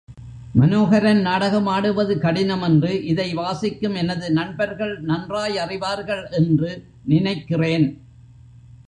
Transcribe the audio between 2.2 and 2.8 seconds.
கடினம்